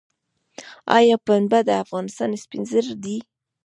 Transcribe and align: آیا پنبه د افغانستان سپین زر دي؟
آیا 0.97 1.15
پنبه 1.25 1.59
د 1.67 1.69
افغانستان 1.83 2.29
سپین 2.43 2.63
زر 2.71 2.87
دي؟ 3.03 3.17